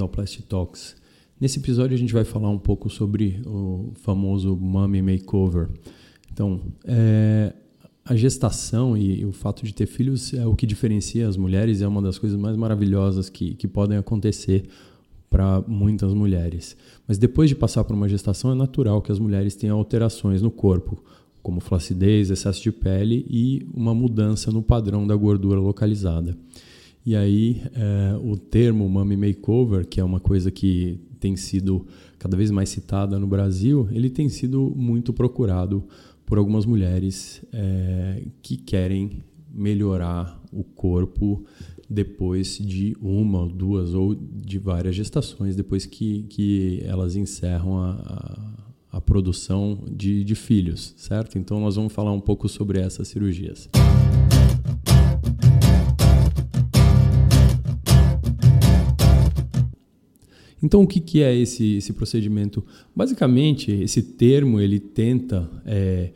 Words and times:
ao 0.00 0.08
Plastic 0.08 0.46
Talks. 0.46 0.96
Nesse 1.40 1.58
episódio 1.58 1.94
a 1.94 1.98
gente 1.98 2.12
vai 2.12 2.24
falar 2.24 2.50
um 2.50 2.58
pouco 2.58 2.90
sobre 2.90 3.40
o 3.46 3.92
famoso 3.94 4.56
Mummy 4.56 5.00
Makeover. 5.00 5.68
Então, 6.32 6.60
é, 6.84 7.54
a 8.04 8.14
gestação 8.14 8.96
e 8.96 9.24
o 9.24 9.32
fato 9.32 9.64
de 9.64 9.72
ter 9.72 9.86
filhos 9.86 10.34
é 10.34 10.46
o 10.46 10.54
que 10.54 10.66
diferencia 10.66 11.28
as 11.28 11.36
mulheres, 11.36 11.80
é 11.80 11.88
uma 11.88 12.02
das 12.02 12.18
coisas 12.18 12.38
mais 12.38 12.56
maravilhosas 12.56 13.28
que, 13.28 13.54
que 13.54 13.68
podem 13.68 13.96
acontecer 13.96 14.68
para 15.30 15.62
muitas 15.66 16.12
mulheres. 16.12 16.76
Mas 17.06 17.16
depois 17.16 17.48
de 17.48 17.54
passar 17.54 17.84
por 17.84 17.94
uma 17.94 18.08
gestação, 18.08 18.50
é 18.50 18.54
natural 18.54 19.00
que 19.00 19.12
as 19.12 19.18
mulheres 19.18 19.54
tenham 19.54 19.78
alterações 19.78 20.42
no 20.42 20.50
corpo, 20.50 21.02
como 21.42 21.60
flacidez, 21.60 22.30
excesso 22.30 22.60
de 22.62 22.72
pele 22.72 23.24
e 23.30 23.66
uma 23.72 23.94
mudança 23.94 24.50
no 24.50 24.62
padrão 24.62 25.06
da 25.06 25.14
gordura 25.14 25.60
localizada. 25.60 26.36
E 27.04 27.16
aí, 27.16 27.62
é, 27.74 28.16
o 28.22 28.36
termo 28.36 28.88
Mummy 28.88 29.16
Makeover, 29.16 29.86
que 29.86 30.00
é 30.00 30.04
uma 30.04 30.20
coisa 30.20 30.50
que 30.50 31.00
tem 31.18 31.36
sido 31.36 31.86
cada 32.18 32.36
vez 32.36 32.50
mais 32.50 32.68
citada 32.68 33.18
no 33.18 33.26
Brasil, 33.26 33.88
ele 33.90 34.10
tem 34.10 34.28
sido 34.28 34.72
muito 34.76 35.12
procurado 35.12 35.84
por 36.26 36.38
algumas 36.38 36.66
mulheres 36.66 37.42
é, 37.52 38.22
que 38.42 38.56
querem 38.56 39.22
melhorar 39.52 40.40
o 40.52 40.62
corpo 40.62 41.44
depois 41.88 42.58
de 42.58 42.96
uma, 43.02 43.48
duas 43.48 43.94
ou 43.94 44.14
de 44.14 44.58
várias 44.58 44.94
gestações, 44.94 45.56
depois 45.56 45.86
que, 45.86 46.22
que 46.24 46.82
elas 46.84 47.16
encerram 47.16 47.78
a, 47.78 47.90
a, 48.92 48.98
a 48.98 49.00
produção 49.00 49.82
de, 49.90 50.22
de 50.22 50.34
filhos, 50.36 50.94
certo? 50.96 51.36
Então, 51.36 51.58
nós 51.58 51.74
vamos 51.74 51.92
falar 51.92 52.12
um 52.12 52.20
pouco 52.20 52.48
sobre 52.48 52.78
essas 52.78 53.08
cirurgias. 53.08 53.68
Então, 60.62 60.82
o 60.82 60.86
que, 60.86 61.00
que 61.00 61.22
é 61.22 61.34
esse, 61.34 61.76
esse 61.76 61.92
procedimento? 61.92 62.64
Basicamente, 62.94 63.70
esse 63.72 64.02
termo 64.02 64.60
ele 64.60 64.78
tenta 64.78 65.48
é, 65.64 66.10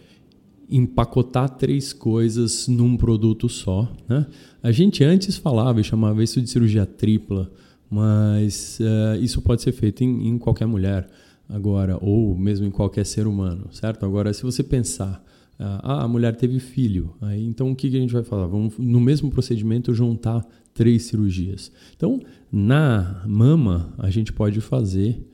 empacotar 0.68 1.48
três 1.50 1.92
coisas 1.92 2.68
num 2.68 2.96
produto 2.96 3.48
só. 3.48 3.90
Né? 4.08 4.26
A 4.62 4.72
gente 4.72 5.02
antes 5.04 5.36
falava 5.36 5.80
e 5.80 5.84
chamava 5.84 6.22
isso 6.22 6.40
de 6.40 6.48
cirurgia 6.48 6.86
tripla, 6.86 7.50
mas 7.88 8.78
uh, 8.80 9.22
isso 9.22 9.40
pode 9.40 9.62
ser 9.62 9.72
feito 9.72 10.02
em, 10.02 10.28
em, 10.28 10.38
qualquer 10.38 10.66
mulher 10.66 11.08
agora, 11.48 11.98
ou 12.00 12.36
mesmo 12.36 12.66
em 12.66 12.70
qualquer 12.70 13.04
ser 13.04 13.26
humano, 13.26 13.68
certo? 13.70 14.04
Agora, 14.04 14.32
se 14.32 14.42
você 14.42 14.62
pensar, 14.62 15.22
ah, 15.58 16.04
a 16.04 16.08
mulher 16.08 16.34
teve 16.36 16.58
filho, 16.58 17.14
aí, 17.20 17.44
então 17.44 17.70
o 17.70 17.76
que, 17.76 17.90
que 17.90 17.96
a 17.96 18.00
gente 18.00 18.12
vai 18.12 18.24
falar? 18.24 18.46
Vamos, 18.46 18.74
no 18.78 19.00
mesmo 19.00 19.30
procedimento, 19.30 19.94
juntar 19.94 20.46
três 20.74 21.04
cirurgias. 21.04 21.70
Então, 21.96 22.20
na 22.50 23.22
mama, 23.26 23.94
a 23.96 24.10
gente 24.10 24.32
pode 24.32 24.60
fazer 24.60 25.24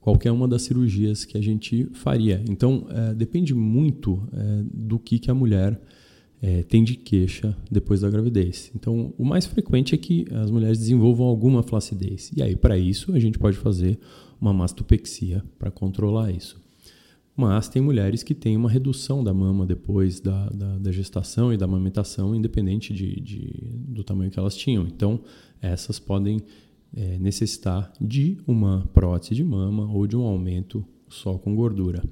qualquer 0.00 0.32
uma 0.32 0.48
das 0.48 0.62
cirurgias 0.62 1.24
que 1.24 1.36
a 1.36 1.42
gente 1.42 1.88
faria. 1.92 2.42
Então, 2.48 2.86
é, 2.90 3.14
depende 3.14 3.54
muito 3.54 4.22
é, 4.32 4.62
do 4.72 4.98
que, 4.98 5.18
que 5.18 5.30
a 5.30 5.34
mulher 5.34 5.80
é, 6.40 6.62
tem 6.62 6.84
de 6.84 6.94
queixa 6.94 7.56
depois 7.70 8.00
da 8.00 8.10
gravidez. 8.10 8.70
Então, 8.74 9.12
o 9.18 9.24
mais 9.24 9.46
frequente 9.46 9.94
é 9.94 9.98
que 9.98 10.26
as 10.32 10.50
mulheres 10.50 10.78
desenvolvam 10.78 11.26
alguma 11.26 11.62
flacidez. 11.62 12.30
E 12.36 12.42
aí, 12.42 12.54
para 12.54 12.78
isso, 12.78 13.12
a 13.12 13.18
gente 13.18 13.38
pode 13.38 13.56
fazer 13.56 13.98
uma 14.40 14.52
mastopexia 14.52 15.42
para 15.58 15.70
controlar 15.70 16.30
isso. 16.30 16.65
Mas 17.36 17.68
tem 17.68 17.82
mulheres 17.82 18.22
que 18.22 18.34
têm 18.34 18.56
uma 18.56 18.70
redução 18.70 19.22
da 19.22 19.34
mama 19.34 19.66
depois 19.66 20.20
da, 20.20 20.48
da, 20.48 20.78
da 20.78 20.90
gestação 20.90 21.52
e 21.52 21.56
da 21.56 21.66
amamentação, 21.66 22.34
independente 22.34 22.94
de, 22.94 23.20
de, 23.20 23.78
do 23.88 24.02
tamanho 24.02 24.30
que 24.30 24.38
elas 24.38 24.56
tinham. 24.56 24.86
Então, 24.86 25.20
essas 25.60 25.98
podem 25.98 26.40
é, 26.94 27.18
necessitar 27.18 27.92
de 28.00 28.38
uma 28.46 28.88
prótese 28.94 29.34
de 29.34 29.44
mama 29.44 29.86
ou 29.92 30.06
de 30.06 30.16
um 30.16 30.22
aumento 30.22 30.82
só 31.08 31.36
com 31.36 31.54
gordura. 31.54 32.02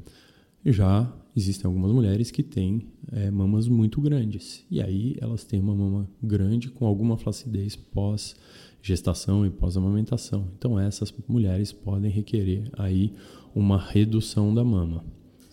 Já 0.64 1.10
existem 1.34 1.66
algumas 1.66 1.90
mulheres 1.90 2.30
que 2.30 2.42
têm 2.42 2.86
é, 3.10 3.30
mamas 3.30 3.66
muito 3.66 4.00
grandes. 4.00 4.64
E 4.70 4.80
aí 4.80 5.16
elas 5.20 5.42
têm 5.42 5.58
uma 5.58 5.74
mama 5.74 6.08
grande 6.22 6.70
com 6.70 6.86
alguma 6.86 7.16
flacidez 7.16 7.74
pós 7.74 8.36
gestação 8.84 9.46
e 9.46 9.50
pós-amamentação. 9.50 10.46
Então 10.58 10.78
essas 10.78 11.12
mulheres 11.26 11.72
podem 11.72 12.10
requerer 12.10 12.64
aí 12.74 13.12
uma 13.54 13.78
redução 13.78 14.54
da 14.54 14.62
mama 14.62 15.02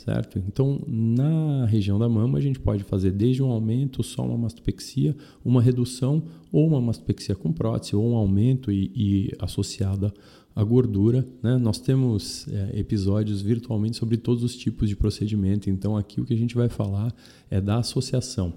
certo? 0.03 0.39
Então, 0.47 0.81
na 0.87 1.65
região 1.65 1.99
da 1.99 2.09
mama, 2.09 2.37
a 2.37 2.41
gente 2.41 2.59
pode 2.59 2.83
fazer 2.83 3.11
desde 3.11 3.43
um 3.43 3.51
aumento, 3.51 4.01
só 4.01 4.25
uma 4.25 4.37
mastopexia, 4.37 5.15
uma 5.45 5.61
redução, 5.61 6.23
ou 6.51 6.67
uma 6.67 6.81
mastopexia 6.81 7.35
com 7.35 7.53
prótese, 7.53 7.95
ou 7.95 8.03
um 8.09 8.15
aumento 8.15 8.71
e, 8.71 8.91
e 8.95 9.31
associada 9.39 10.11
à 10.55 10.63
gordura. 10.63 11.27
Né? 11.41 11.57
Nós 11.57 11.79
temos 11.79 12.47
é, 12.47 12.79
episódios 12.79 13.41
virtualmente 13.41 13.97
sobre 13.97 14.17
todos 14.17 14.43
os 14.43 14.55
tipos 14.55 14.89
de 14.89 14.95
procedimento, 14.95 15.69
então 15.69 15.95
aqui 15.95 16.19
o 16.19 16.25
que 16.25 16.33
a 16.33 16.37
gente 16.37 16.55
vai 16.55 16.67
falar 16.67 17.13
é 17.49 17.61
da 17.61 17.77
associação. 17.77 18.53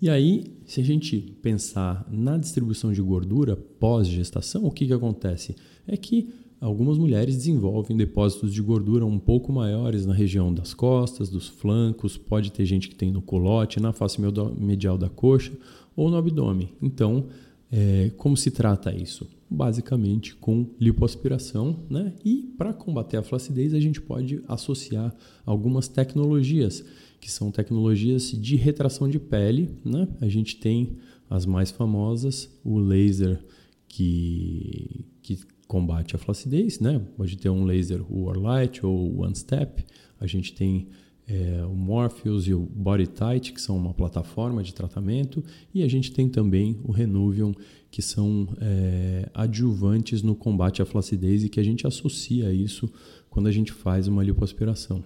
E 0.00 0.10
aí, 0.10 0.44
se 0.66 0.80
a 0.80 0.84
gente 0.84 1.18
pensar 1.40 2.06
na 2.10 2.36
distribuição 2.36 2.92
de 2.92 3.00
gordura 3.00 3.56
pós-gestação, 3.56 4.64
o 4.64 4.70
que, 4.70 4.86
que 4.86 4.92
acontece? 4.92 5.56
É 5.86 5.96
que 5.96 6.32
Algumas 6.58 6.96
mulheres 6.96 7.36
desenvolvem 7.36 7.96
depósitos 7.96 8.52
de 8.52 8.62
gordura 8.62 9.04
um 9.04 9.18
pouco 9.18 9.52
maiores 9.52 10.06
na 10.06 10.14
região 10.14 10.52
das 10.52 10.72
costas, 10.72 11.28
dos 11.28 11.46
flancos, 11.46 12.16
pode 12.16 12.50
ter 12.50 12.64
gente 12.64 12.88
que 12.88 12.94
tem 12.94 13.10
no 13.10 13.20
colote, 13.20 13.78
na 13.78 13.92
face 13.92 14.18
medial 14.58 14.96
da 14.96 15.08
coxa 15.08 15.52
ou 15.94 16.10
no 16.10 16.16
abdômen. 16.16 16.70
Então, 16.80 17.26
é, 17.70 18.10
como 18.16 18.38
se 18.38 18.50
trata 18.50 18.94
isso? 18.94 19.28
Basicamente 19.50 20.34
com 20.34 20.66
lipoaspiração, 20.80 21.84
né? 21.90 22.14
E 22.24 22.54
para 22.56 22.72
combater 22.72 23.18
a 23.18 23.22
flacidez, 23.22 23.74
a 23.74 23.80
gente 23.80 24.00
pode 24.00 24.40
associar 24.48 25.14
algumas 25.44 25.88
tecnologias, 25.88 26.82
que 27.26 27.32
são 27.32 27.50
tecnologias 27.50 28.30
de 28.30 28.54
retração 28.54 29.08
de 29.08 29.18
pele, 29.18 29.68
né? 29.84 30.06
A 30.20 30.28
gente 30.28 30.58
tem 30.58 30.96
as 31.28 31.44
mais 31.44 31.72
famosas, 31.72 32.48
o 32.62 32.78
laser 32.78 33.44
que, 33.88 35.04
que 35.20 35.40
combate 35.66 36.14
a 36.14 36.20
flacidez, 36.20 36.78
né? 36.78 37.00
Pode 37.16 37.36
ter 37.36 37.50
um 37.50 37.64
laser 37.64 38.00
Warlight 38.08 38.86
ou 38.86 39.22
One 39.22 39.34
Step. 39.34 39.84
A 40.20 40.26
gente 40.28 40.54
tem 40.54 40.86
é, 41.26 41.66
o 41.66 41.74
Morpheus 41.74 42.46
e 42.46 42.54
o 42.54 42.60
Body 42.60 43.08
Tight, 43.08 43.52
que 43.52 43.60
são 43.60 43.76
uma 43.76 43.92
plataforma 43.92 44.62
de 44.62 44.72
tratamento, 44.72 45.42
e 45.74 45.82
a 45.82 45.88
gente 45.88 46.12
tem 46.12 46.28
também 46.28 46.78
o 46.84 46.92
Renuvium, 46.92 47.52
que 47.90 48.02
são 48.02 48.46
é, 48.60 49.28
adjuvantes 49.34 50.22
no 50.22 50.36
combate 50.36 50.80
à 50.80 50.86
flacidez 50.86 51.42
e 51.42 51.48
que 51.48 51.58
a 51.58 51.64
gente 51.64 51.88
associa 51.88 52.52
isso 52.52 52.88
quando 53.28 53.48
a 53.48 53.52
gente 53.52 53.72
faz 53.72 54.06
uma 54.06 54.22
lipoaspiração. 54.22 55.02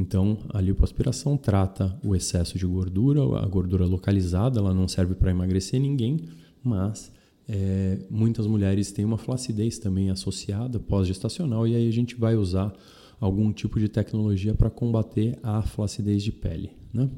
Então, 0.00 0.38
a 0.48 0.62
lipoaspiração 0.62 1.36
trata 1.36 1.94
o 2.02 2.16
excesso 2.16 2.56
de 2.56 2.64
gordura, 2.64 3.20
a 3.38 3.46
gordura 3.46 3.84
localizada, 3.84 4.58
ela 4.58 4.72
não 4.72 4.88
serve 4.88 5.14
para 5.14 5.30
emagrecer 5.30 5.78
ninguém, 5.78 6.20
mas 6.64 7.12
é, 7.46 7.98
muitas 8.08 8.46
mulheres 8.46 8.90
têm 8.92 9.04
uma 9.04 9.18
flacidez 9.18 9.78
também 9.78 10.08
associada 10.08 10.80
pós-gestacional 10.80 11.68
e 11.68 11.74
aí 11.76 11.86
a 11.86 11.92
gente 11.92 12.14
vai 12.14 12.34
usar 12.34 12.72
algum 13.20 13.52
tipo 13.52 13.78
de 13.78 13.90
tecnologia 13.90 14.54
para 14.54 14.70
combater 14.70 15.38
a 15.42 15.60
flacidez 15.60 16.22
de 16.22 16.32
pele. 16.32 16.70
Né? 16.94 17.10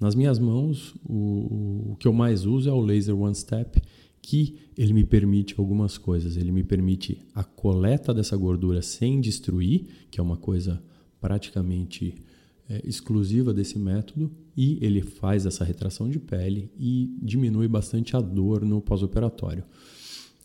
Nas 0.00 0.16
minhas 0.16 0.40
mãos, 0.40 0.92
o, 1.08 1.92
o, 1.92 1.96
que 2.00 2.08
eu 2.08 2.12
mais 2.12 2.44
uso 2.44 2.68
é 2.68 2.72
o 2.72 2.80
Laser 2.80 3.16
One 3.16 3.36
Step, 3.36 3.80
que 4.20 4.56
ele 4.76 4.92
me 4.92 5.04
permite 5.04 5.54
algumas 5.56 5.96
coisas. 5.96 6.36
Ele 6.36 6.50
me 6.50 6.64
permite 6.64 7.16
a 7.32 7.44
coleta 7.44 8.12
dessa 8.12 8.36
gordura 8.36 8.82
sem 8.82 9.20
destruir, 9.20 9.86
que 10.10 10.18
é 10.18 10.22
uma 10.22 10.36
coisa 10.36 10.82
praticamente 11.24 12.14
é, 12.68 12.82
exclusiva 12.84 13.54
desse 13.54 13.78
método 13.78 14.30
e 14.54 14.78
ele 14.84 15.00
faz 15.00 15.46
essa 15.46 15.64
retração 15.64 16.06
de 16.06 16.18
pele 16.18 16.70
e 16.78 17.16
diminui 17.22 17.66
bastante 17.66 18.14
a 18.14 18.20
dor 18.20 18.62
no 18.62 18.78
pós-operatório. 18.82 19.64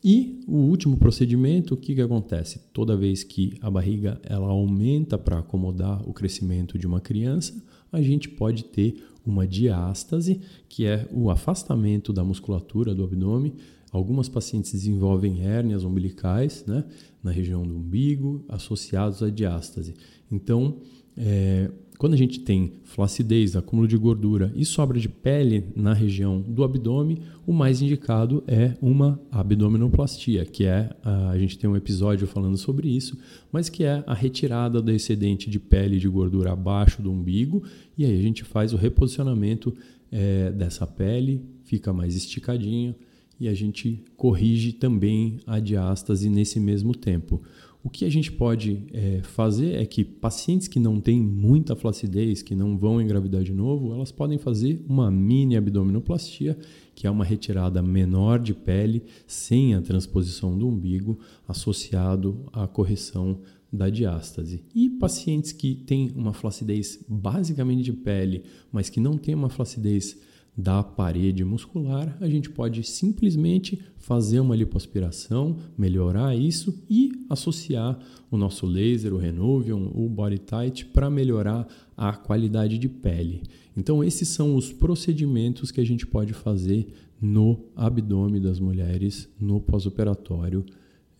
E 0.01 0.39
o 0.47 0.55
último 0.55 0.95
procedimento, 0.95 1.73
o 1.73 1.77
que, 1.77 1.95
que 1.95 2.01
acontece? 2.01 2.61
Toda 2.71 2.95
vez 2.95 3.25
que 3.25 3.57
a 3.59 3.69
barriga 3.69 4.21
ela 4.23 4.47
aumenta 4.47 5.17
para 5.17 5.39
acomodar 5.39 6.01
o 6.07 6.13
crescimento 6.13 6.79
de 6.79 6.87
uma 6.87 7.01
criança, 7.01 7.61
a 7.91 8.01
gente 8.01 8.29
pode 8.29 8.63
ter 8.63 9.03
uma 9.29 9.47
diástase, 9.47 10.41
que 10.67 10.85
é 10.85 11.07
o 11.11 11.29
afastamento 11.29 12.11
da 12.11 12.23
musculatura 12.23 12.93
do 12.93 13.03
abdômen. 13.03 13.53
Algumas 13.91 14.29
pacientes 14.29 14.71
desenvolvem 14.71 15.45
hérnias 15.45 15.83
umbilicais 15.83 16.63
né, 16.67 16.83
na 17.23 17.31
região 17.31 17.63
do 17.63 17.75
umbigo, 17.75 18.43
associados 18.47 19.23
à 19.23 19.29
diástase. 19.29 19.95
Então, 20.31 20.77
é, 21.17 21.71
quando 21.99 22.13
a 22.13 22.17
gente 22.17 22.39
tem 22.39 22.75
flacidez, 22.85 23.57
acúmulo 23.57 23.85
de 23.85 23.97
gordura 23.97 24.53
e 24.55 24.63
sobra 24.63 24.97
de 24.97 25.09
pele 25.09 25.65
na 25.75 25.93
região 25.93 26.39
do 26.39 26.63
abdômen, 26.63 27.19
o 27.45 27.51
mais 27.51 27.81
indicado 27.81 28.41
é 28.47 28.73
uma 28.81 29.19
abdominoplastia, 29.29 30.45
que 30.45 30.63
é 30.63 30.95
a 31.03 31.37
gente 31.37 31.59
tem 31.59 31.69
um 31.69 31.75
episódio 31.75 32.25
falando 32.25 32.55
sobre 32.55 32.87
isso, 32.87 33.17
mas 33.51 33.67
que 33.67 33.83
é 33.83 34.01
a 34.07 34.13
retirada 34.13 34.81
do 34.81 34.89
excedente 34.91 35.49
de 35.49 35.59
pele 35.59 35.97
e 35.97 35.99
de 35.99 36.07
gordura 36.07 36.53
abaixo 36.53 37.01
do 37.01 37.11
umbigo 37.11 37.63
e 37.97 38.05
aí 38.05 38.17
a 38.17 38.21
gente 38.21 38.45
faz 38.45 38.71
o 38.71 38.77
reposicionamento 38.77 39.75
é, 40.09 40.51
dessa 40.51 40.87
pele, 40.87 41.43
fica 41.65 41.91
mais 41.91 42.15
esticadinho 42.15 42.95
e 43.37 43.49
a 43.49 43.53
gente 43.53 44.05
corrige 44.15 44.71
também 44.71 45.39
a 45.45 45.59
diástase 45.59 46.29
nesse 46.29 46.61
mesmo 46.61 46.95
tempo. 46.95 47.41
O 47.81 47.89
que 47.89 48.03
a 48.03 48.09
gente 48.09 48.29
pode 48.29 48.83
é, 48.91 49.21
fazer 49.23 49.75
é 49.75 49.85
que 49.85 50.03
pacientes 50.03 50.67
que 50.67 50.79
não 50.79 50.99
têm 50.99 51.21
muita 51.21 51.77
flacidez, 51.77 52.41
que 52.41 52.53
não 52.53 52.77
vão 52.77 53.01
engravidar 53.01 53.41
de 53.41 53.53
novo, 53.53 53.93
elas 53.93 54.11
podem 54.11 54.37
fazer 54.37 54.83
uma 54.87 55.09
mini 55.09 55.55
abdominoplastia, 55.55 56.57
que 56.93 57.07
é 57.07 57.11
uma 57.11 57.23
retirada 57.23 57.81
menor 57.81 58.39
de 58.39 58.53
pele 58.53 59.03
sem 59.25 59.75
a 59.75 59.81
transposição 59.81 60.57
do 60.57 60.67
umbigo, 60.67 61.19
associado 61.47 62.43
à 62.51 62.67
correção 62.67 63.39
da 63.71 63.89
diástase. 63.89 64.61
E 64.75 64.89
pacientes 64.89 65.53
que 65.53 65.75
têm 65.75 66.11
uma 66.15 66.33
flacidez 66.33 66.99
basicamente 67.07 67.83
de 67.83 67.93
pele, 67.93 68.43
mas 68.73 68.89
que 68.89 68.99
não 68.99 69.17
têm 69.17 69.35
uma 69.35 69.49
flacidez 69.49 70.17
da 70.59 70.83
parede 70.83 71.45
muscular, 71.45 72.17
a 72.19 72.27
gente 72.27 72.49
pode 72.49 72.83
simplesmente 72.83 73.79
fazer 73.97 74.41
uma 74.41 74.57
lipoaspiração, 74.57 75.55
melhorar 75.77 76.35
isso 76.35 76.83
e 76.89 77.25
associar 77.29 77.97
o 78.29 78.35
nosso 78.35 78.65
laser, 78.65 79.13
o 79.13 79.17
Renovium, 79.17 79.89
o 79.95 80.09
Body 80.09 80.39
Tight 80.39 80.85
para 80.87 81.09
melhorar 81.09 81.65
a 81.95 82.11
qualidade 82.11 82.77
de 82.77 82.89
pele. 82.89 83.43
Então 83.75 84.03
esses 84.03 84.27
são 84.27 84.53
os 84.53 84.73
procedimentos 84.73 85.71
que 85.71 85.79
a 85.79 85.85
gente 85.85 86.05
pode 86.05 86.33
fazer 86.33 86.93
no 87.21 87.57
abdômen 87.73 88.41
das 88.41 88.59
mulheres 88.59 89.29
no 89.39 89.61
pós-operatório 89.61 90.65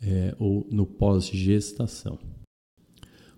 é, 0.01 0.35
ou 0.37 0.67
no 0.69 0.85
pós-gestação. 0.85 2.19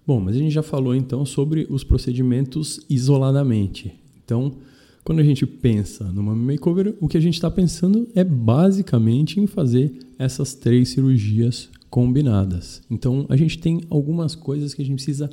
Bom, 0.06 0.20
mas 0.20 0.36
a 0.36 0.40
gente 0.40 0.52
já 0.52 0.64
falou 0.64 0.96
então 0.96 1.28
sobre 1.28 1.68
os 1.70 1.84
procedimentos 1.84 2.84
isoladamente. 2.90 3.94
Então, 4.24 4.58
quando 5.04 5.20
a 5.20 5.24
gente 5.24 5.46
pensa 5.46 6.06
numa 6.12 6.36
makeover, 6.36 6.96
o 7.00 7.08
que 7.08 7.18
a 7.18 7.22
gente 7.22 7.34
está 7.34 7.50
pensando 7.50 8.08
é 8.14 8.24
basicamente 8.24 9.40
em 9.40 9.48
fazer 9.48 9.94
essas 10.18 10.54
três 10.54 10.90
cirurgias 10.90 11.70
combinadas. 11.90 12.82
Então, 12.90 13.26
a 13.28 13.36
gente 13.36 13.58
tem 13.58 13.82
algumas 13.90 14.36
coisas 14.36 14.74
que 14.74 14.82
a 14.82 14.86
gente 14.86 14.96
precisa 14.96 15.30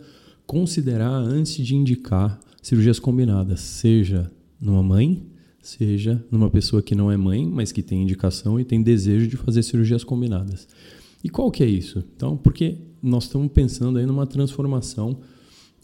considerar 0.46 1.12
antes 1.12 1.64
de 1.64 1.76
indicar 1.76 2.40
cirurgias 2.62 2.98
combinadas, 2.98 3.60
seja 3.60 4.30
numa 4.60 4.82
mãe, 4.82 5.22
seja 5.60 6.24
numa 6.30 6.50
pessoa 6.50 6.82
que 6.82 6.94
não 6.94 7.12
é 7.12 7.16
mãe, 7.16 7.46
mas 7.46 7.70
que 7.70 7.82
tem 7.82 8.02
indicação 8.02 8.58
e 8.58 8.64
tem 8.64 8.82
desejo 8.82 9.28
de 9.28 9.36
fazer 9.36 9.62
cirurgias 9.62 10.02
combinadas. 10.02 10.66
E 11.22 11.28
qual 11.28 11.50
que 11.50 11.62
é 11.62 11.66
isso? 11.66 12.02
Então, 12.16 12.36
porque 12.36 12.78
nós 13.02 13.24
estamos 13.24 13.52
pensando 13.52 13.98
aí 13.98 14.06
numa 14.06 14.26
transformação 14.26 15.18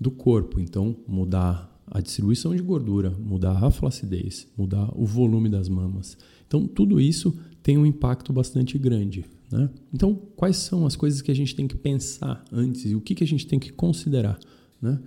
do 0.01 0.11
corpo, 0.11 0.59
então 0.59 0.97
mudar 1.07 1.74
a 1.95 2.01
distribuição 2.01 2.55
de 2.57 2.61
gordura, 2.61 3.11
mudar 3.11 3.63
a 3.65 3.71
flacidez, 3.71 4.49
mudar 4.59 4.91
o 4.99 5.07
volume 5.07 5.49
das 5.49 5.69
mamas. 5.69 6.19
Então, 6.45 6.67
tudo 6.67 7.01
isso 7.01 7.33
tem 7.63 7.79
um 7.79 7.87
impacto 7.87 8.33
bastante 8.33 8.77
grande. 8.77 9.25
Né? 9.51 9.71
Então, 9.93 10.13
quais 10.35 10.57
são 10.57 10.87
as 10.87 10.97
coisas 10.97 11.23
que 11.23 11.31
a 11.31 11.35
gente 11.35 11.55
tem 11.55 11.69
que 11.69 11.77
pensar 11.77 12.45
antes 12.51 12.91
e 12.91 12.97
o 12.97 13.01
que, 13.01 13.15
que 13.15 13.23
a 13.23 13.27
gente 13.27 13.47
tem 13.47 13.61
que 13.61 13.73
considerar? 13.73 14.41
Né? 14.83 15.01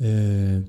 É... 0.00 0.62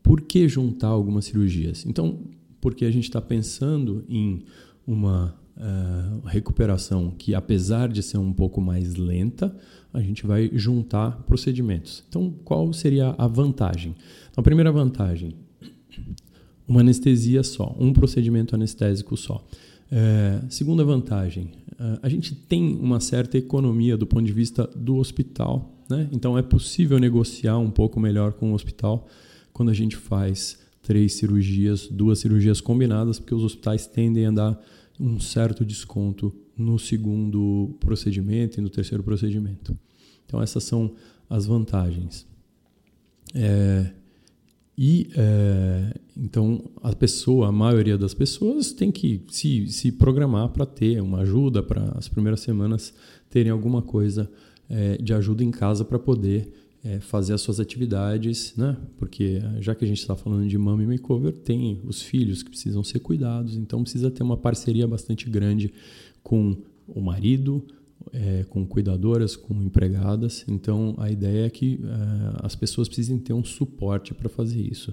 Por 0.00 0.20
que 0.20 0.48
juntar 0.48 0.88
algumas 0.88 1.24
cirurgias? 1.24 1.84
Então, 1.84 2.20
porque 2.60 2.84
a 2.84 2.90
gente 2.90 3.04
está 3.04 3.20
pensando 3.20 4.04
em 4.08 4.44
uma 4.86 5.39
uh, 5.60 6.26
recuperação 6.26 7.10
que, 7.10 7.34
apesar 7.34 7.88
de 7.88 8.02
ser 8.02 8.18
um 8.18 8.32
pouco 8.32 8.60
mais 8.60 8.96
lenta, 8.96 9.54
a 9.92 10.00
gente 10.00 10.26
vai 10.26 10.50
juntar 10.52 11.22
procedimentos. 11.24 12.02
Então, 12.08 12.32
qual 12.44 12.72
seria 12.72 13.14
a 13.18 13.26
vantagem? 13.26 13.94
A 14.36 14.42
primeira 14.42 14.72
vantagem, 14.72 15.34
uma 16.66 16.80
anestesia 16.80 17.42
só, 17.42 17.76
um 17.78 17.92
procedimento 17.92 18.54
anestésico 18.54 19.16
só. 19.16 19.44
É, 19.90 20.40
segunda 20.48 20.84
vantagem, 20.84 21.50
a 22.02 22.08
gente 22.08 22.34
tem 22.34 22.78
uma 22.78 23.00
certa 23.00 23.38
economia 23.38 23.96
do 23.96 24.06
ponto 24.06 24.24
de 24.24 24.32
vista 24.32 24.68
do 24.76 24.96
hospital, 24.96 25.72
né? 25.88 26.08
então 26.12 26.36
é 26.36 26.42
possível 26.42 26.98
negociar 26.98 27.58
um 27.58 27.70
pouco 27.70 27.98
melhor 27.98 28.34
com 28.34 28.52
o 28.52 28.54
hospital 28.54 29.08
quando 29.52 29.70
a 29.70 29.74
gente 29.74 29.96
faz 29.96 30.58
três 30.82 31.14
cirurgias, 31.14 31.88
duas 31.88 32.18
cirurgias 32.18 32.60
combinadas, 32.60 33.18
porque 33.18 33.34
os 33.34 33.42
hospitais 33.42 33.86
tendem 33.86 34.26
a 34.26 34.30
dar 34.30 34.60
um 35.00 35.18
certo 35.18 35.64
desconto 35.64 36.32
no 36.56 36.78
segundo 36.78 37.74
procedimento 37.80 38.58
e 38.58 38.60
no 38.60 38.68
terceiro 38.68 39.02
procedimento. 39.02 39.76
Então, 40.26 40.42
essas 40.42 40.62
são 40.64 40.94
as 41.28 41.46
vantagens. 41.46 42.26
É, 43.34 43.92
e 44.76 45.10
é, 45.14 45.94
então 46.16 46.70
a 46.82 46.94
pessoa, 46.94 47.48
a 47.48 47.52
maioria 47.52 47.98
das 47.98 48.14
pessoas 48.14 48.72
tem 48.72 48.90
que 48.90 49.22
se, 49.28 49.68
se 49.68 49.92
programar 49.92 50.48
para 50.48 50.64
ter 50.64 51.00
uma 51.02 51.20
ajuda 51.20 51.62
para 51.62 51.92
as 51.96 52.08
primeiras 52.08 52.40
semanas 52.40 52.92
terem 53.28 53.52
alguma 53.52 53.82
coisa 53.82 54.30
é, 54.68 54.96
de 54.96 55.12
ajuda 55.12 55.44
em 55.44 55.50
casa 55.50 55.84
para 55.84 55.98
poder 55.98 56.52
é, 56.82 56.98
fazer 57.00 57.34
as 57.34 57.40
suas 57.42 57.60
atividades, 57.60 58.54
né? 58.56 58.76
Porque 58.96 59.40
já 59.60 59.74
que 59.74 59.84
a 59.84 59.88
gente 59.88 59.98
está 59.98 60.16
falando 60.16 60.48
de 60.48 60.56
mami 60.56 60.86
makeover, 60.86 61.32
tem 61.32 61.80
os 61.84 62.00
filhos 62.02 62.42
que 62.42 62.50
precisam 62.50 62.82
ser 62.82 63.00
cuidados, 63.00 63.56
então 63.56 63.82
precisa 63.82 64.10
ter 64.10 64.22
uma 64.22 64.36
parceria 64.36 64.86
bastante 64.86 65.28
grande 65.28 65.72
com 66.22 66.56
o 66.86 67.00
marido, 67.00 67.64
é, 68.12 68.44
com 68.48 68.66
cuidadoras, 68.66 69.36
com 69.36 69.62
empregadas. 69.62 70.44
Então 70.48 70.94
a 70.98 71.10
ideia 71.10 71.46
é 71.46 71.50
que 71.50 71.80
é, 71.82 72.46
as 72.46 72.54
pessoas 72.54 72.88
precisem 72.88 73.18
ter 73.18 73.34
um 73.34 73.44
suporte 73.44 74.14
para 74.14 74.28
fazer 74.28 74.60
isso. 74.60 74.92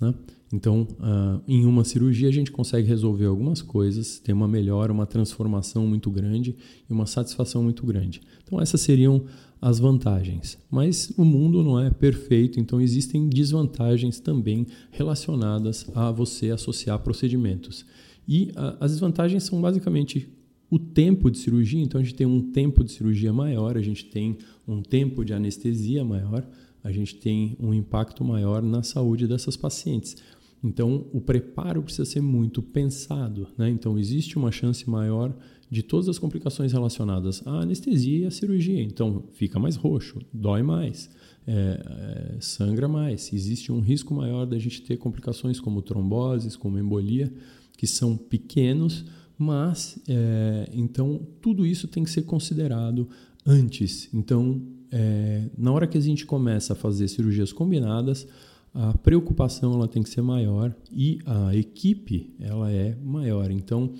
Né? 0.00 0.14
Então, 0.52 0.88
uh, 0.98 1.42
em 1.46 1.66
uma 1.66 1.84
cirurgia, 1.84 2.28
a 2.28 2.32
gente 2.32 2.50
consegue 2.50 2.88
resolver 2.88 3.26
algumas 3.26 3.60
coisas, 3.60 4.18
ter 4.18 4.32
uma 4.32 4.48
melhora, 4.48 4.92
uma 4.92 5.06
transformação 5.06 5.86
muito 5.86 6.10
grande 6.10 6.56
e 6.88 6.92
uma 6.92 7.06
satisfação 7.06 7.62
muito 7.62 7.84
grande. 7.84 8.22
Então, 8.42 8.60
essas 8.60 8.80
seriam 8.80 9.24
as 9.60 9.78
vantagens. 9.78 10.56
Mas 10.70 11.12
o 11.16 11.24
mundo 11.24 11.62
não 11.62 11.78
é 11.78 11.90
perfeito, 11.90 12.60
então 12.60 12.80
existem 12.80 13.28
desvantagens 13.28 14.20
também 14.20 14.66
relacionadas 14.90 15.86
a 15.94 16.10
você 16.10 16.50
associar 16.50 16.98
procedimentos. 17.00 17.84
E 18.26 18.50
a, 18.54 18.76
as 18.84 18.92
desvantagens 18.92 19.42
são 19.42 19.60
basicamente 19.60 20.28
o 20.70 20.78
tempo 20.78 21.30
de 21.30 21.38
cirurgia, 21.38 21.82
então 21.82 22.00
a 22.00 22.04
gente 22.04 22.14
tem 22.14 22.26
um 22.26 22.52
tempo 22.52 22.84
de 22.84 22.92
cirurgia 22.92 23.32
maior, 23.32 23.76
a 23.76 23.82
gente 23.82 24.04
tem 24.04 24.36
um 24.66 24.82
tempo 24.82 25.24
de 25.24 25.32
anestesia 25.32 26.04
maior, 26.04 26.46
a 26.82 26.92
gente 26.92 27.16
tem 27.16 27.56
um 27.60 27.74
impacto 27.74 28.24
maior 28.24 28.62
na 28.62 28.82
saúde 28.82 29.26
dessas 29.26 29.56
pacientes. 29.56 30.16
Então, 30.62 31.06
o 31.12 31.20
preparo 31.20 31.82
precisa 31.82 32.04
ser 32.04 32.20
muito 32.20 32.62
pensado. 32.62 33.48
Né? 33.56 33.70
Então, 33.70 33.98
existe 33.98 34.36
uma 34.36 34.50
chance 34.50 34.88
maior 34.88 35.36
de 35.70 35.82
todas 35.82 36.08
as 36.08 36.18
complicações 36.18 36.72
relacionadas 36.72 37.46
à 37.46 37.60
anestesia 37.60 38.20
e 38.20 38.26
à 38.26 38.30
cirurgia. 38.30 38.82
Então, 38.82 39.24
fica 39.32 39.58
mais 39.58 39.76
roxo, 39.76 40.18
dói 40.32 40.62
mais, 40.62 41.10
é, 41.46 42.34
é, 42.36 42.40
sangra 42.40 42.88
mais. 42.88 43.32
Existe 43.32 43.70
um 43.70 43.80
risco 43.80 44.14
maior 44.14 44.46
da 44.46 44.58
gente 44.58 44.82
ter 44.82 44.96
complicações 44.96 45.60
como 45.60 45.82
tromboses, 45.82 46.56
como 46.56 46.78
embolia, 46.78 47.32
que 47.76 47.86
são 47.86 48.16
pequenos, 48.16 49.04
mas 49.38 49.98
é, 50.08 50.68
então 50.72 51.20
tudo 51.40 51.64
isso 51.64 51.86
tem 51.86 52.02
que 52.02 52.10
ser 52.10 52.22
considerado 52.22 53.08
antes. 53.46 54.08
Então, 54.12 54.60
é, 54.90 55.44
na 55.56 55.72
hora 55.72 55.86
que 55.86 55.98
a 55.98 56.00
gente 56.00 56.24
começa 56.26 56.72
a 56.72 56.76
fazer 56.76 57.08
cirurgias 57.08 57.52
combinadas, 57.52 58.26
a 58.74 58.96
preocupação 58.98 59.74
ela 59.74 59.88
tem 59.88 60.02
que 60.02 60.08
ser 60.08 60.22
maior 60.22 60.74
e 60.92 61.18
a 61.26 61.54
equipe 61.54 62.34
ela 62.38 62.70
é 62.70 62.94
maior. 63.02 63.50
Então, 63.50 63.92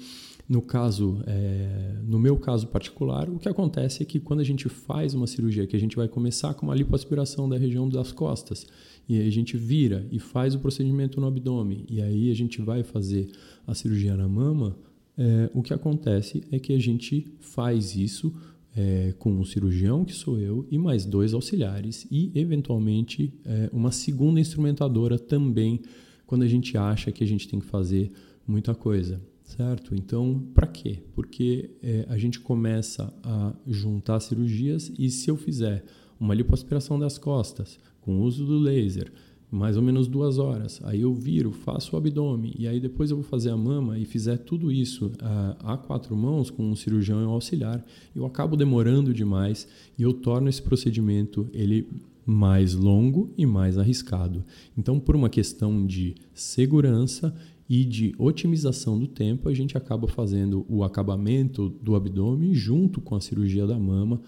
no 0.49 0.63
caso, 0.63 1.23
é, 1.27 1.97
no 2.07 2.19
meu 2.19 2.37
caso 2.37 2.67
particular, 2.69 3.29
o 3.29 3.39
que 3.39 3.49
acontece 3.49 4.03
é 4.03 4.07
que 4.07 4.21
quando 4.21 4.41
a 4.41 4.45
gente 4.45 4.69
faz 4.69 5.15
uma 5.15 5.27
cirurgia, 5.27 5.67
que 5.67 5.77
a 5.77 5.81
gente 5.81 5.97
vai 5.97 6.09
começar 6.09 6.55
com 6.55 6.67
uma 6.67 6.75
lipoaspiração 6.75 7.49
da 7.49 7.57
região 7.57 7.89
das 7.89 8.13
costas, 8.13 8.67
e 9.09 9.19
aí 9.19 9.27
a 9.27 9.33
gente 9.33 9.57
vira 9.57 10.07
e 10.11 10.19
faz 10.19 10.55
o 10.55 10.59
procedimento 10.59 11.21
no 11.21 11.27
abdômen, 11.27 11.85
e 11.89 12.01
aí 12.01 12.31
a 12.31 12.35
gente 12.35 12.63
vai 12.63 12.83
fazer 12.83 13.31
a 13.67 13.75
cirurgia 13.75 14.17
na 14.17 14.29
mama, 14.29 14.77
é, 15.19 15.51
o 15.53 15.63
que 15.63 15.75
acontece 15.75 16.45
é 16.53 16.59
que 16.59 16.73
a 16.73 16.79
gente 16.79 17.27
faz 17.41 17.97
isso 17.97 18.33
é, 18.79 19.13
com 19.19 19.33
um 19.33 19.45
cirurgião, 19.45 20.05
que 20.05 20.13
sou 20.13 20.39
eu, 20.39 20.65
e 20.71 20.79
mais 20.79 21.05
dois 21.05 21.35
auxiliares, 21.35 22.07
e 22.11 22.31
eventualmente 22.35 23.35
é, 23.45 23.69
uma 23.73 23.91
segunda 23.91 24.39
instrumentadora 24.39 25.19
também, 25.19 25.81
quando 26.25 26.43
a 26.45 26.49
gente 26.49 26.79
acha 26.79 27.11
que 27.11 27.25
a 27.25 27.27
gente 27.27 27.49
tem 27.49 27.59
que 27.59 27.67
fazer 27.67 28.13
muita 28.47 28.75
coisa 28.75 29.21
certo? 29.49 29.95
Então, 29.95 30.47
para 30.55 30.67
quê? 30.67 30.99
Porque 31.15 31.71
é, 31.83 32.05
a 32.09 32.19
gente 32.19 32.39
começa 32.39 33.13
a 33.23 33.55
juntar 33.67 34.21
cirurgias 34.21 34.93
e 34.99 35.09
se 35.09 35.31
eu 35.31 35.37
fizer 35.37 35.85
uma 36.21 36.35
lipoaspiração 36.35 36.99
das 36.99 37.17
costas 37.17 37.79
com 38.01 38.19
o 38.19 38.23
uso 38.23 38.45
do 38.45 38.59
laser, 38.59 39.11
mais 39.51 39.77
ou 39.77 39.83
menos 39.83 40.07
duas 40.07 40.39
horas, 40.39 40.81
aí 40.85 41.01
eu 41.01 41.15
viro, 41.15 41.53
faço 41.53 41.95
o 41.95 41.99
abdômen 41.99 42.55
e 42.59 42.69
aí 42.69 42.79
depois 42.79 43.11
eu 43.11 43.17
vou 43.17 43.25
fazer 43.25 43.51
a 43.51 43.57
mama 43.57 43.99
e 43.99 44.05
fizer 44.05 44.37
tudo 44.39 44.71
isso 44.71 45.11
a, 45.21 45.75
a 45.75 45.77
quatro 45.77 46.15
mãos 46.15 46.51
com 46.51 46.71
um 46.71 46.77
cirurgião 46.77 47.19
um 47.19 47.31
auxiliar, 47.31 47.85
eu 48.15 48.27
acabo 48.27 48.57
demorando 48.57 49.15
demais 49.15 49.67
e 49.99 50.03
eu 50.03 50.13
torno 50.13 50.49
esse 50.49 50.61
procedimento 50.61 51.49
ele 51.53 51.89
mais 52.27 52.75
longo 52.75 53.33
e 53.39 53.47
mais 53.47 53.79
arriscado. 53.79 54.45
Então, 54.77 55.01
por 55.01 55.17
uma 55.17 55.31
questão 55.31 55.87
de 55.87 56.15
segurança, 56.35 57.35
e 57.69 57.85
de 57.85 58.15
otimização 58.19 58.99
do 58.99 59.07
tempo, 59.07 59.49
a 59.49 59.53
gente 59.53 59.77
acaba 59.77 60.09
fazendo 60.09 60.65
o 60.69 60.83
acabamento 60.83 61.69
do 61.83 61.95
abdômen 61.95 62.55
junto 62.55 63.01
com 63.01 63.15
a 63.15 63.21
cirurgia 63.21 63.67
da 63.67 63.79
mama 63.79 64.23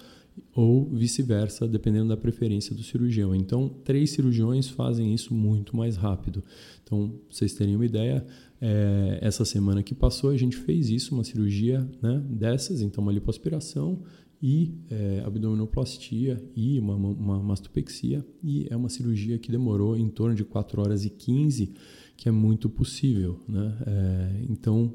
ou 0.55 0.89
vice-versa, 0.91 1.67
dependendo 1.67 2.09
da 2.09 2.17
preferência 2.17 2.75
do 2.75 2.83
cirurgião. 2.83 3.35
Então, 3.35 3.69
três 3.85 4.11
cirurgiões 4.11 4.69
fazem 4.69 5.13
isso 5.15 5.35
muito 5.35 5.77
mais 5.77 5.97
rápido. 5.97 6.43
Então, 6.83 7.15
vocês 7.31 7.55
terem 7.55 7.77
uma 7.77 7.87
ideia, 7.87 8.25
é, 8.61 9.19
essa 9.23 9.45
semana 9.45 9.83
que 9.83 9.95
passou 9.95 10.31
a 10.31 10.37
gente 10.37 10.57
fez 10.57 10.91
isso, 10.91 11.15
uma 11.15 11.25
cirurgia 11.25 11.89
né, 12.03 12.23
dessas, 12.29 12.83
então 12.83 13.03
uma 13.03 13.13
lipoaspiração 13.13 14.03
e 14.43 14.75
é, 14.91 15.23
abdominoplastia 15.25 16.43
e 16.57 16.79
uma, 16.79 16.95
uma 16.95 17.43
mastopexia 17.43 18.25
e 18.43 18.67
é 18.71 18.77
uma 18.77 18.89
cirurgia 18.89 19.39
que 19.39 19.51
demorou 19.51 19.97
em 19.97 20.09
torno 20.09 20.35
de 20.35 20.45
4 20.45 20.81
horas 20.81 21.05
e 21.05 21.11
15, 21.11 21.75
que 22.17 22.29
é 22.29 22.33
muito 22.33 22.69
possível. 22.69 23.39
Né? 23.47 23.77
É, 23.87 24.45
então, 24.49 24.95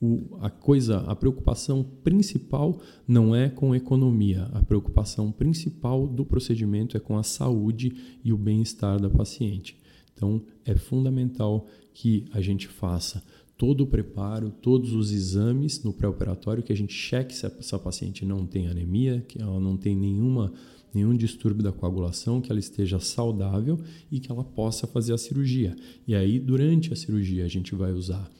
o, 0.00 0.38
a 0.40 0.48
coisa, 0.48 0.98
a 1.00 1.16
preocupação 1.16 1.84
principal 2.04 2.80
não 3.06 3.34
é 3.34 3.48
com 3.48 3.74
economia, 3.74 4.44
a 4.52 4.62
preocupação 4.62 5.32
principal 5.32 6.06
do 6.06 6.24
procedimento 6.24 6.96
é 6.96 7.00
com 7.00 7.18
a 7.18 7.22
saúde 7.22 7.94
e 8.24 8.32
o 8.32 8.38
bem-estar 8.38 9.00
da 9.00 9.10
paciente. 9.10 9.76
Então, 10.14 10.42
é 10.64 10.74
fundamental 10.74 11.66
que 11.92 12.24
a 12.32 12.40
gente 12.40 12.68
faça 12.68 13.22
todo 13.56 13.82
o 13.82 13.86
preparo, 13.86 14.50
todos 14.62 14.92
os 14.92 15.10
exames 15.10 15.82
no 15.82 15.92
pré-operatório, 15.92 16.62
que 16.62 16.72
a 16.72 16.76
gente 16.76 16.92
cheque 16.92 17.34
se 17.34 17.44
essa 17.44 17.78
paciente 17.78 18.24
não 18.24 18.46
tem 18.46 18.68
anemia, 18.68 19.24
que 19.26 19.42
ela 19.42 19.58
não 19.58 19.76
tem 19.76 19.96
nenhuma, 19.96 20.52
nenhum 20.94 21.16
distúrbio 21.16 21.62
da 21.62 21.72
coagulação, 21.72 22.40
que 22.40 22.52
ela 22.52 22.60
esteja 22.60 23.00
saudável 23.00 23.80
e 24.12 24.20
que 24.20 24.30
ela 24.30 24.44
possa 24.44 24.86
fazer 24.86 25.12
a 25.12 25.18
cirurgia. 25.18 25.74
E 26.06 26.14
aí, 26.14 26.38
durante 26.38 26.92
a 26.92 26.96
cirurgia, 26.96 27.44
a 27.44 27.48
gente 27.48 27.74
vai 27.74 27.92
usar 27.92 28.30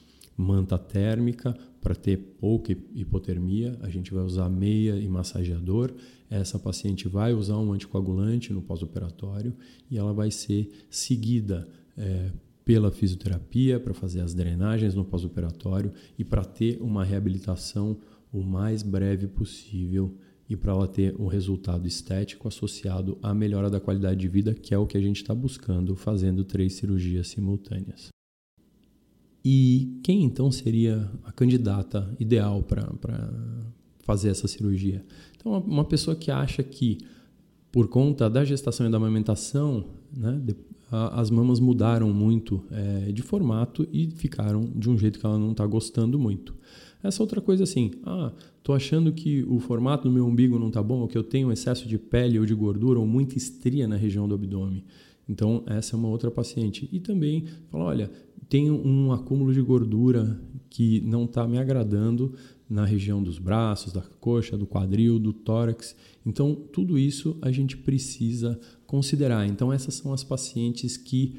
manta 0.41 0.77
térmica 0.77 1.53
para 1.81 1.93
ter 1.93 2.15
pouca 2.39 2.71
hipotermia, 2.95 3.77
a 3.81 3.89
gente 3.89 4.13
vai 4.13 4.23
usar 4.23 4.49
meia 4.49 4.95
e 4.95 5.05
massageador. 5.05 5.93
Essa 6.29 6.57
paciente 6.57 7.09
vai 7.09 7.33
usar 7.33 7.57
um 7.57 7.73
anticoagulante 7.73 8.53
no 8.53 8.61
pós-operatório 8.61 9.53
e 9.91 9.97
ela 9.97 10.13
vai 10.13 10.31
ser 10.31 10.71
seguida 10.89 11.67
é, 11.97 12.31
pela 12.63 12.89
fisioterapia 12.89 13.81
para 13.81 13.93
fazer 13.93 14.21
as 14.21 14.33
drenagens 14.33 14.95
no 14.95 15.03
pós-operatório 15.03 15.91
e 16.17 16.23
para 16.23 16.45
ter 16.45 16.81
uma 16.81 17.03
reabilitação 17.03 17.97
o 18.31 18.41
mais 18.41 18.81
breve 18.81 19.27
possível 19.27 20.15
e 20.49 20.55
para 20.55 20.71
ela 20.71 20.87
ter 20.87 21.19
um 21.19 21.27
resultado 21.27 21.85
estético 21.85 22.47
associado 22.47 23.17
à 23.21 23.33
melhora 23.33 23.69
da 23.69 23.79
qualidade 23.79 24.19
de 24.19 24.27
vida, 24.29 24.53
que 24.53 24.73
é 24.73 24.77
o 24.77 24.87
que 24.87 24.97
a 24.97 25.01
gente 25.01 25.17
está 25.17 25.35
buscando 25.35 25.95
fazendo 25.95 26.45
três 26.45 26.73
cirurgias 26.73 27.27
simultâneas. 27.27 28.09
E 29.51 29.99
quem 30.03 30.23
então 30.23 30.51
seria 30.51 31.09
a 31.23 31.31
candidata 31.31 32.15
ideal 32.19 32.61
para 32.61 33.33
fazer 34.01 34.29
essa 34.29 34.47
cirurgia? 34.47 35.03
Então, 35.35 35.57
uma 35.61 35.83
pessoa 35.83 36.15
que 36.15 36.29
acha 36.29 36.61
que, 36.61 36.99
por 37.71 37.87
conta 37.87 38.29
da 38.29 38.45
gestação 38.45 38.85
e 38.85 38.91
da 38.91 38.97
amamentação, 38.97 39.85
né, 40.15 40.39
as 40.91 41.31
mamas 41.31 41.59
mudaram 41.59 42.13
muito 42.13 42.63
é, 42.69 43.11
de 43.11 43.23
formato 43.23 43.87
e 43.91 44.11
ficaram 44.11 44.69
de 44.75 44.87
um 44.87 44.95
jeito 44.95 45.17
que 45.17 45.25
ela 45.25 45.39
não 45.39 45.53
está 45.53 45.65
gostando 45.65 46.19
muito. 46.19 46.53
Essa 47.01 47.23
outra 47.23 47.41
coisa 47.41 47.63
assim, 47.63 47.89
ah, 48.05 48.31
tô 48.61 48.71
achando 48.73 49.11
que 49.11 49.41
o 49.45 49.57
formato 49.57 50.07
do 50.07 50.13
meu 50.13 50.27
umbigo 50.27 50.59
não 50.59 50.67
está 50.67 50.83
bom, 50.83 50.99
ou 50.99 51.07
que 51.07 51.17
eu 51.17 51.23
tenho 51.23 51.51
excesso 51.51 51.87
de 51.87 51.97
pele 51.97 52.37
ou 52.37 52.45
de 52.45 52.53
gordura 52.53 52.99
ou 52.99 53.07
muita 53.07 53.35
estria 53.35 53.87
na 53.87 53.95
região 53.95 54.27
do 54.27 54.35
abdômen. 54.35 54.83
Então, 55.29 55.63
essa 55.67 55.95
é 55.95 55.99
uma 55.99 56.07
outra 56.07 56.31
paciente. 56.31 56.89
E 56.91 56.99
também 56.99 57.45
fala, 57.69 57.85
olha, 57.85 58.11
tenho 58.49 58.75
um 58.85 59.11
acúmulo 59.11 59.53
de 59.53 59.61
gordura 59.61 60.41
que 60.69 61.01
não 61.01 61.25
está 61.25 61.47
me 61.47 61.57
agradando 61.59 62.33
na 62.69 62.83
região 62.83 63.21
dos 63.21 63.39
braços, 63.39 63.93
da 63.93 64.01
coxa, 64.01 64.57
do 64.57 64.67
quadril, 64.67 65.17
do 65.17 65.31
tórax. 65.31 65.95
Então, 66.25 66.55
tudo 66.55 66.97
isso 66.97 67.37
a 67.41 67.51
gente 67.51 67.77
precisa 67.77 68.59
considerar. 68.85 69.47
Então, 69.47 69.71
essas 69.71 69.95
são 69.95 70.13
as 70.13 70.23
pacientes 70.23 70.97
que 70.97 71.35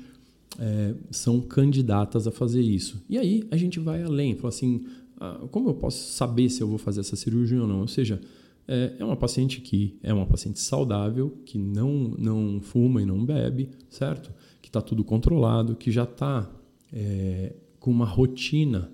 é, 0.59 0.95
são 1.11 1.41
candidatas 1.41 2.27
a 2.27 2.31
fazer 2.31 2.63
isso. 2.63 3.05
E 3.09 3.19
aí 3.19 3.47
a 3.51 3.57
gente 3.57 3.79
vai 3.79 4.03
além, 4.03 4.35
fala 4.35 4.49
assim: 4.49 4.85
ah, 5.19 5.47
como 5.51 5.69
eu 5.69 5.75
posso 5.75 6.13
saber 6.13 6.49
se 6.49 6.61
eu 6.61 6.69
vou 6.69 6.79
fazer 6.79 7.01
essa 7.01 7.17
cirurgia 7.17 7.61
ou 7.61 7.69
não? 7.69 7.81
Ou 7.81 7.89
seja, 7.89 8.21
é, 8.67 8.95
é 8.99 9.05
uma 9.05 9.17
paciente 9.17 9.61
que 9.61 9.99
é 10.03 10.13
uma 10.13 10.27
paciente 10.27 10.61
saudável, 10.61 11.37
que 11.45 11.59
não, 11.59 12.15
não 12.19 12.61
fuma 12.61 13.03
e 13.03 13.07
não 13.07 13.25
bebe, 13.25 13.71
certo? 13.89 14.33
Que 14.61 14.69
está 14.69 14.81
tudo 14.81 15.05
controlado, 15.05 15.77
que 15.77 15.91
já 15.91 16.05
está 16.05 16.51
é, 16.93 17.55
com 17.79 17.91
uma 17.91 18.05
rotina, 18.05 18.91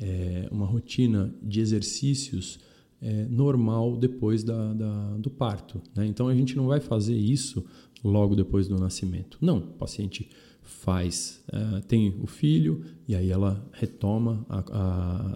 é, 0.00 0.48
uma 0.50 0.66
rotina 0.66 1.34
de 1.42 1.60
exercícios 1.60 2.58
é, 3.00 3.26
normal 3.26 3.96
depois 3.96 4.42
da, 4.42 4.72
da 4.74 5.16
do 5.18 5.30
parto. 5.30 5.80
Né? 5.94 6.06
Então 6.06 6.28
a 6.28 6.34
gente 6.34 6.56
não 6.56 6.66
vai 6.66 6.80
fazer 6.80 7.16
isso 7.16 7.64
logo 8.02 8.34
depois 8.34 8.68
do 8.68 8.78
nascimento. 8.78 9.38
Não, 9.40 9.58
o 9.58 9.62
paciente 9.62 10.28
faz, 10.62 11.42
é, 11.50 11.80
tem 11.80 12.14
o 12.20 12.26
filho 12.26 12.84
e 13.06 13.14
aí 13.14 13.30
ela 13.30 13.64
retoma 13.72 14.44
a, 14.48 14.64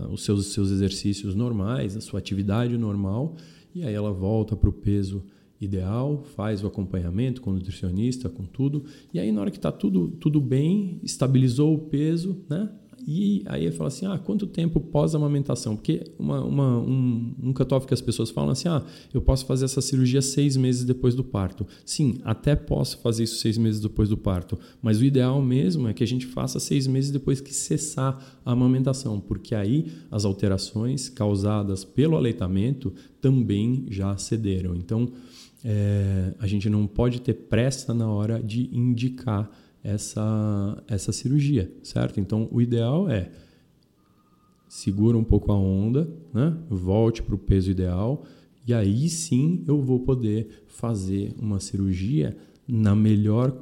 a, 0.05 0.09
os 0.09 0.25
seus, 0.25 0.47
seus 0.53 0.71
exercícios 0.71 1.35
normais, 1.35 1.97
a 1.97 2.01
sua 2.01 2.19
atividade 2.19 2.77
normal 2.77 3.37
e 3.75 3.83
aí 3.83 3.95
ela 3.95 4.13
volta 4.13 4.55
para 4.55 4.69
o 4.69 4.73
peso 4.73 5.25
ideal, 5.65 6.25
faz 6.35 6.63
o 6.63 6.67
acompanhamento 6.67 7.41
com 7.41 7.51
o 7.51 7.55
nutricionista, 7.55 8.29
com 8.29 8.45
tudo, 8.45 8.85
e 9.15 9.21
aí 9.21 9.31
na 9.31 9.41
hora 9.41 9.51
que 9.51 9.59
está 9.59 9.73
tudo, 9.73 10.09
tudo 10.21 10.41
bem, 10.41 10.99
estabilizou 11.03 11.75
o 11.75 11.79
peso, 11.79 12.37
né? 12.49 12.69
E 13.07 13.43
aí 13.47 13.65
ele 13.65 13.73
fala 13.73 13.89
assim, 13.89 14.07
ah, 14.07 14.17
quanto 14.17 14.47
tempo 14.47 14.81
pós-amamentação? 14.81 15.75
Porque 15.75 16.05
uma, 16.19 16.45
uma, 16.45 16.79
um, 16.79 17.35
um 17.43 17.53
cutoff 17.53 17.87
que 17.87 17.95
as 17.95 18.01
pessoas 18.01 18.31
falam 18.31 18.51
assim, 18.51 18.69
ah, 18.69 18.83
eu 19.13 19.21
posso 19.21 19.45
fazer 19.45 19.65
essa 19.65 19.81
cirurgia 19.81 20.23
seis 20.23 20.57
meses 20.57 20.85
depois 20.85 21.15
do 21.15 21.25
parto. 21.25 21.67
Sim, 21.85 22.19
até 22.23 22.55
posso 22.55 22.99
fazer 22.99 23.25
isso 23.25 23.37
seis 23.37 23.59
meses 23.59 23.81
depois 23.81 24.09
do 24.09 24.17
parto, 24.17 24.59
mas 24.81 25.01
o 25.01 25.05
ideal 25.05 25.43
mesmo 25.43 25.89
é 25.89 25.93
que 25.93 26.05
a 26.05 26.07
gente 26.07 26.27
faça 26.27 26.61
seis 26.61 26.87
meses 26.87 27.11
depois 27.11 27.41
que 27.41 27.53
cessar 27.53 28.41
a 28.45 28.53
amamentação, 28.53 29.19
porque 29.19 29.55
aí 29.55 29.87
as 30.11 30.25
alterações 30.25 31.09
causadas 31.09 31.85
pelo 31.85 32.17
aleitamento 32.17 32.93
também 33.21 33.87
já 33.89 34.17
cederam. 34.17 34.77
Então, 34.77 35.11
é, 35.65 36.35
a 36.39 36.47
gente 36.47 36.69
não 36.69 36.87
pode 36.87 37.21
ter 37.21 37.35
pressa 37.35 37.95
na 37.95 38.11
hora 38.11 38.43
de 38.43 38.69
indicar 38.73 39.51
essa, 39.83 40.83
essa 40.89 41.13
cirurgia, 41.13 41.73
certo? 41.83 42.21
Então, 42.21 42.49
o 42.51 42.61
ideal 42.61 43.09
é 43.09 43.31
segura 44.69 45.19
um 45.19 45.25
pouco 45.25 45.53
a 45.53 45.57
onda, 45.57 46.09
né? 46.33 46.57
volte 46.71 47.23
para 47.23 47.35
o 47.35 47.39
peso 47.39 47.71
ideal 47.71 48.25
e 48.67 48.73
aí 48.73 49.09
sim 49.09 49.63
eu 49.67 49.81
vou 49.81 50.01
poder 50.01 50.65
fazer 50.67 51.35
uma 51.39 51.59
cirurgia 51.59 52.37
na 52.67 52.95
melhor 52.95 53.55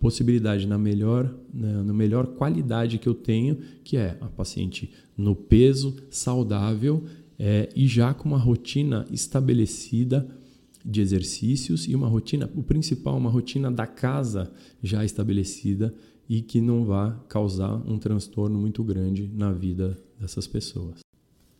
possibilidade, 0.00 0.66
na 0.66 0.78
melhor, 0.78 1.32
né, 1.52 1.82
na 1.82 1.92
melhor 1.92 2.26
qualidade 2.28 2.98
que 2.98 3.06
eu 3.06 3.14
tenho, 3.14 3.58
que 3.84 3.98
é 3.98 4.16
a 4.20 4.26
paciente 4.26 4.90
no 5.16 5.36
peso 5.36 5.94
saudável 6.08 7.04
é, 7.38 7.68
e 7.76 7.86
já 7.86 8.14
com 8.14 8.30
uma 8.30 8.38
rotina 8.38 9.06
estabelecida 9.10 10.26
de 10.84 11.00
exercícios 11.00 11.86
e 11.86 11.94
uma 11.94 12.08
rotina, 12.08 12.50
o 12.54 12.62
principal, 12.62 13.16
uma 13.16 13.30
rotina 13.30 13.70
da 13.70 13.86
casa 13.86 14.52
já 14.82 15.04
estabelecida 15.04 15.94
e 16.28 16.40
que 16.40 16.60
não 16.60 16.84
vá 16.84 17.12
causar 17.28 17.74
um 17.88 17.98
transtorno 17.98 18.58
muito 18.58 18.82
grande 18.84 19.28
na 19.34 19.52
vida 19.52 19.98
dessas 20.18 20.46
pessoas. 20.46 21.00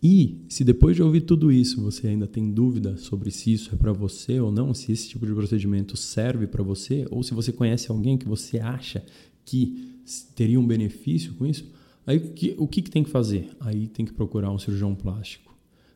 E 0.02 0.46
se 0.48 0.64
depois 0.64 0.96
de 0.96 1.02
ouvir 1.02 1.22
tudo 1.22 1.52
isso 1.52 1.82
você 1.82 2.08
ainda 2.08 2.26
tem 2.26 2.50
dúvida 2.50 2.96
sobre 2.96 3.30
se 3.30 3.52
isso 3.52 3.74
é 3.74 3.76
para 3.76 3.92
você 3.92 4.40
ou 4.40 4.50
não, 4.50 4.72
se 4.72 4.92
esse 4.92 5.08
tipo 5.08 5.26
de 5.26 5.34
procedimento 5.34 5.96
serve 5.96 6.46
para 6.46 6.62
você, 6.62 7.06
ou 7.10 7.22
se 7.22 7.34
você 7.34 7.52
conhece 7.52 7.90
alguém 7.90 8.16
que 8.16 8.26
você 8.26 8.58
acha 8.58 9.04
que 9.44 9.98
teria 10.34 10.58
um 10.58 10.66
benefício 10.66 11.34
com 11.34 11.44
isso, 11.44 11.70
aí 12.06 12.16
o 12.16 12.32
que, 12.32 12.54
o 12.56 12.66
que, 12.66 12.80
que 12.80 12.90
tem 12.90 13.04
que 13.04 13.10
fazer? 13.10 13.50
Aí 13.60 13.86
tem 13.88 14.06
que 14.06 14.12
procurar 14.12 14.50
um 14.50 14.58
cirurgião 14.58 14.94
plástico 14.94 15.49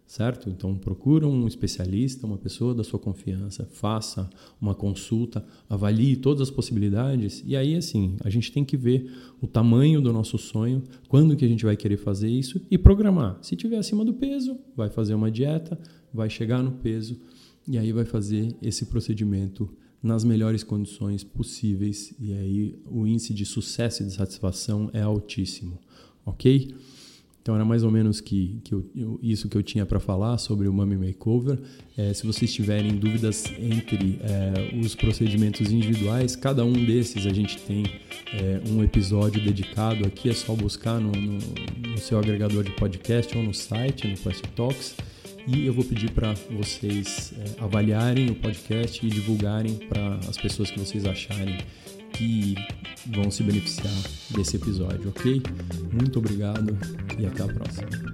certo? 0.07 0.51
Então 0.51 0.77
procura 0.77 1.27
um 1.27 1.47
especialista, 1.47 2.27
uma 2.27 2.37
pessoa 2.37 2.75
da 2.75 2.85
sua 2.85 2.99
confiança, 2.99 3.67
faça 3.73 4.29
uma 4.61 4.75
consulta, 4.75 5.45
avalie 5.69 6.17
todas 6.17 6.43
as 6.43 6.51
possibilidades 6.51 7.43
e 7.47 7.57
aí 7.57 7.75
assim, 7.75 8.17
a 8.21 8.31
gente 8.31 8.53
tem 8.53 8.65
que 8.65 8.77
ver 8.77 9.11
o 9.41 9.47
tamanho 9.47 10.01
do 10.01 10.13
nosso 10.13 10.39
sonho, 10.39 10.83
quando 11.09 11.37
que 11.37 11.45
a 11.45 11.49
gente 11.49 11.65
vai 11.65 11.77
querer 11.77 11.97
fazer 11.97 12.29
isso 12.29 12.61
e 12.71 12.77
programar. 12.77 13.39
Se 13.43 13.57
tiver 13.57 13.79
acima 13.79 14.05
do 14.05 14.15
peso, 14.15 14.59
vai 14.77 14.91
fazer 14.91 15.15
uma 15.15 15.31
dieta, 15.31 15.79
vai 16.13 16.29
chegar 16.29 16.63
no 16.63 16.73
peso 16.73 17.19
e 17.67 17.79
aí 17.79 17.93
vai 17.93 18.05
fazer 18.05 18.55
esse 18.63 18.87
procedimento 18.87 19.71
nas 20.03 20.23
melhores 20.23 20.63
condições 20.63 21.25
possíveis 21.25 22.15
e 22.21 22.35
aí 22.35 22.79
o 22.85 23.07
índice 23.07 23.33
de 23.33 23.47
sucesso 23.47 24.03
e 24.03 24.07
de 24.07 24.13
satisfação 24.13 24.91
é 24.93 25.01
altíssimo, 25.01 25.79
ok? 26.27 26.75
Então 27.45 27.55
era 27.55 27.65
mais 27.65 27.83
ou 27.83 27.91
menos 27.91 28.23
que, 28.23 28.59
que 28.65 28.73
eu, 28.73 28.91
eu, 28.97 29.21
isso 29.23 29.51
que 29.51 29.57
eu 29.57 29.63
tinha 29.63 29.85
para 29.85 30.01
falar 30.01 30.39
sobre 30.39 30.67
o 30.67 30.73
Mummy 30.73 30.97
Makeover. 30.97 31.59
É, 31.95 32.11
se 32.15 32.27
vocês 32.27 32.51
tiverem 32.51 32.97
dúvidas 32.97 33.45
entre 33.59 34.19
é, 34.23 34.75
os 34.83 34.95
procedimentos 34.95 35.71
individuais, 35.71 36.35
cada 36.35 36.65
um 36.65 36.73
desses 36.73 37.27
a 37.27 37.35
gente 37.35 37.61
tem 37.61 37.85
é, 38.33 38.63
um 38.67 38.83
episódio 38.83 39.45
dedicado 39.45 40.07
aqui, 40.07 40.31
é 40.31 40.33
só 40.33 40.55
buscar 40.55 40.99
no, 40.99 41.13
no, 41.13 41.39
no 41.91 41.99
seu 41.99 42.19
agregador 42.19 42.65
de 42.65 42.71
podcast 42.71 43.37
ou 43.37 43.45
no 43.45 43.53
site, 43.53 44.09
no 44.09 44.17
Quest 44.17 44.47
Talks. 44.57 44.97
E 45.47 45.67
eu 45.67 45.75
vou 45.75 45.85
pedir 45.85 46.13
para 46.13 46.33
vocês 46.59 47.35
é, 47.39 47.63
avaliarem 47.63 48.31
o 48.31 48.35
podcast 48.37 49.05
e 49.05 49.11
divulgarem 49.11 49.75
para 49.87 50.15
as 50.27 50.39
pessoas 50.39 50.71
que 50.71 50.81
vocês 50.81 51.05
acharem 51.05 51.59
que 52.15 52.55
vão 53.15 53.31
se 53.31 53.43
beneficiar 53.43 53.93
desse 54.31 54.57
episódio, 54.57 55.11
ok? 55.11 55.43
Muito 55.93 56.19
obrigado 56.19 56.77
e 57.19 57.27
até 57.27 57.43
a 57.43 57.47
próxima. 57.47 58.14